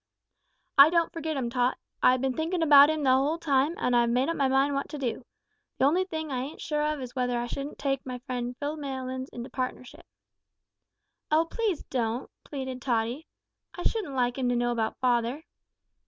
[0.79, 1.77] "I don't forget 'im, Tot.
[2.01, 4.89] I've been thinkin' about 'im the whole time, an' I've made up my mind what
[4.89, 5.27] to do.
[5.77, 8.77] The only thing I ain't sure of is whether I shouldn't take my friend Phil
[8.77, 10.07] Maylands into partnership."
[11.29, 13.27] "Oh, please, don't," pleaded Tottie;
[13.75, 15.43] "I shouldn't like 'im to know about father."